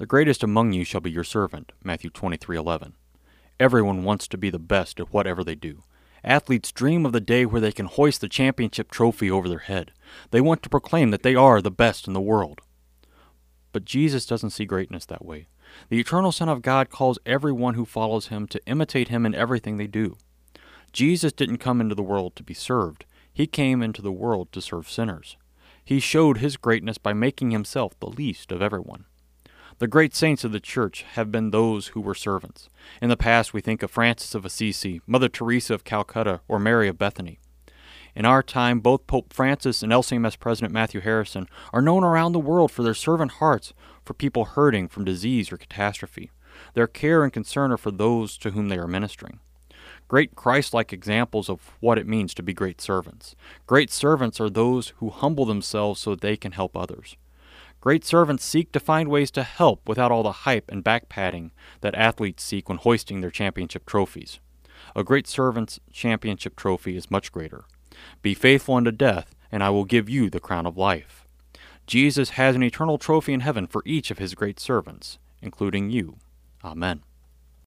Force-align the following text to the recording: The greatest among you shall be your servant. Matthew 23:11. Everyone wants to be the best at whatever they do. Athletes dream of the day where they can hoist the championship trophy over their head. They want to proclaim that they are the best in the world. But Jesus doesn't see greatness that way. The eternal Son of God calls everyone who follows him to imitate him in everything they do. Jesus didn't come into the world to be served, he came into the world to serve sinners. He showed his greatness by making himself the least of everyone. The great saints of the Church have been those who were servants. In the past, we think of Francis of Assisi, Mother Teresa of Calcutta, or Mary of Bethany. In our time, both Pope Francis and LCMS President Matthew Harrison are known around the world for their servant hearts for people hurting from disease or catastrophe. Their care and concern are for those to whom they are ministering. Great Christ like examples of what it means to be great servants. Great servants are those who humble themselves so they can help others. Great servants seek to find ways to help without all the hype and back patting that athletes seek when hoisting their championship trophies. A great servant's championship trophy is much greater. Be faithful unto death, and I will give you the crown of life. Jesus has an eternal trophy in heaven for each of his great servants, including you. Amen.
The 0.00 0.06
greatest 0.06 0.42
among 0.42 0.72
you 0.72 0.82
shall 0.82 1.02
be 1.02 1.10
your 1.10 1.24
servant. 1.24 1.72
Matthew 1.84 2.08
23:11. 2.08 2.94
Everyone 3.60 4.02
wants 4.02 4.26
to 4.28 4.38
be 4.38 4.48
the 4.48 4.58
best 4.58 4.98
at 4.98 5.12
whatever 5.12 5.44
they 5.44 5.54
do. 5.54 5.82
Athletes 6.24 6.72
dream 6.72 7.04
of 7.04 7.12
the 7.12 7.20
day 7.20 7.44
where 7.44 7.60
they 7.60 7.70
can 7.70 7.84
hoist 7.84 8.22
the 8.22 8.28
championship 8.30 8.90
trophy 8.90 9.30
over 9.30 9.46
their 9.46 9.58
head. 9.58 9.92
They 10.30 10.40
want 10.40 10.62
to 10.62 10.70
proclaim 10.70 11.10
that 11.10 11.22
they 11.22 11.34
are 11.34 11.60
the 11.60 11.70
best 11.70 12.06
in 12.06 12.14
the 12.14 12.20
world. 12.22 12.62
But 13.74 13.84
Jesus 13.84 14.24
doesn't 14.24 14.52
see 14.52 14.64
greatness 14.64 15.04
that 15.04 15.22
way. 15.22 15.48
The 15.90 16.00
eternal 16.00 16.32
Son 16.32 16.48
of 16.48 16.62
God 16.62 16.88
calls 16.88 17.18
everyone 17.26 17.74
who 17.74 17.84
follows 17.84 18.28
him 18.28 18.46
to 18.46 18.66
imitate 18.66 19.08
him 19.08 19.26
in 19.26 19.34
everything 19.34 19.76
they 19.76 19.86
do. 19.86 20.16
Jesus 20.94 21.34
didn't 21.34 21.58
come 21.58 21.78
into 21.78 21.94
the 21.94 22.02
world 22.02 22.36
to 22.36 22.42
be 22.42 22.54
served, 22.54 23.04
he 23.30 23.46
came 23.46 23.82
into 23.82 24.00
the 24.00 24.10
world 24.10 24.50
to 24.52 24.62
serve 24.62 24.88
sinners. 24.88 25.36
He 25.84 26.00
showed 26.00 26.38
his 26.38 26.56
greatness 26.56 26.96
by 26.96 27.12
making 27.12 27.50
himself 27.50 28.00
the 28.00 28.08
least 28.08 28.50
of 28.50 28.62
everyone. 28.62 29.04
The 29.80 29.88
great 29.88 30.14
saints 30.14 30.44
of 30.44 30.52
the 30.52 30.60
Church 30.60 31.06
have 31.14 31.32
been 31.32 31.52
those 31.52 31.88
who 31.88 32.02
were 32.02 32.14
servants. 32.14 32.68
In 33.00 33.08
the 33.08 33.16
past, 33.16 33.54
we 33.54 33.62
think 33.62 33.82
of 33.82 33.90
Francis 33.90 34.34
of 34.34 34.44
Assisi, 34.44 35.00
Mother 35.06 35.30
Teresa 35.30 35.72
of 35.72 35.84
Calcutta, 35.84 36.42
or 36.48 36.58
Mary 36.58 36.86
of 36.86 36.98
Bethany. 36.98 37.38
In 38.14 38.26
our 38.26 38.42
time, 38.42 38.80
both 38.80 39.06
Pope 39.06 39.32
Francis 39.32 39.82
and 39.82 39.90
LCMS 39.90 40.38
President 40.38 40.74
Matthew 40.74 41.00
Harrison 41.00 41.48
are 41.72 41.80
known 41.80 42.04
around 42.04 42.32
the 42.32 42.38
world 42.38 42.70
for 42.70 42.82
their 42.82 42.92
servant 42.92 43.32
hearts 43.32 43.72
for 44.04 44.12
people 44.12 44.44
hurting 44.44 44.86
from 44.86 45.06
disease 45.06 45.50
or 45.50 45.56
catastrophe. 45.56 46.30
Their 46.74 46.86
care 46.86 47.24
and 47.24 47.32
concern 47.32 47.72
are 47.72 47.78
for 47.78 47.90
those 47.90 48.36
to 48.36 48.50
whom 48.50 48.68
they 48.68 48.76
are 48.76 48.86
ministering. 48.86 49.40
Great 50.08 50.34
Christ 50.34 50.74
like 50.74 50.92
examples 50.92 51.48
of 51.48 51.78
what 51.80 51.96
it 51.96 52.06
means 52.06 52.34
to 52.34 52.42
be 52.42 52.52
great 52.52 52.82
servants. 52.82 53.34
Great 53.66 53.90
servants 53.90 54.42
are 54.42 54.50
those 54.50 54.92
who 54.98 55.08
humble 55.08 55.46
themselves 55.46 56.02
so 56.02 56.14
they 56.14 56.36
can 56.36 56.52
help 56.52 56.76
others. 56.76 57.16
Great 57.80 58.04
servants 58.04 58.44
seek 58.44 58.72
to 58.72 58.80
find 58.80 59.08
ways 59.08 59.30
to 59.30 59.42
help 59.42 59.88
without 59.88 60.12
all 60.12 60.22
the 60.22 60.32
hype 60.32 60.70
and 60.70 60.84
back 60.84 61.08
patting 61.08 61.50
that 61.80 61.94
athletes 61.94 62.42
seek 62.42 62.68
when 62.68 62.78
hoisting 62.78 63.20
their 63.20 63.30
championship 63.30 63.86
trophies. 63.86 64.38
A 64.94 65.02
great 65.02 65.26
servant's 65.26 65.80
championship 65.92 66.56
trophy 66.56 66.96
is 66.96 67.10
much 67.10 67.32
greater. 67.32 67.64
Be 68.22 68.34
faithful 68.34 68.74
unto 68.74 68.90
death, 68.90 69.34
and 69.50 69.62
I 69.62 69.70
will 69.70 69.84
give 69.84 70.08
you 70.08 70.28
the 70.28 70.40
crown 70.40 70.66
of 70.66 70.76
life. 70.76 71.26
Jesus 71.86 72.30
has 72.30 72.54
an 72.54 72.62
eternal 72.62 72.98
trophy 72.98 73.32
in 73.32 73.40
heaven 73.40 73.66
for 73.66 73.82
each 73.84 74.10
of 74.10 74.18
his 74.18 74.34
great 74.34 74.60
servants, 74.60 75.18
including 75.42 75.90
you. 75.90 76.18
Amen. 76.62 77.02